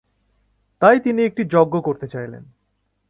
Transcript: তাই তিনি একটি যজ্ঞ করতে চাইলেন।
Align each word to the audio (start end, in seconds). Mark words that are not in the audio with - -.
তাই 0.81 0.97
তিনি 0.99 1.21
একটি 1.23 1.43
যজ্ঞ 1.45 1.75
করতে 1.81 2.07
চাইলেন। 2.07 2.43